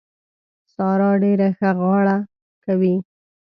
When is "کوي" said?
2.63-2.95